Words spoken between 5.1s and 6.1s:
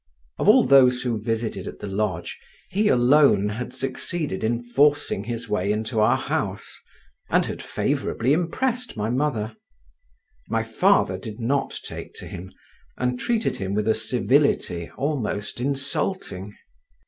his way into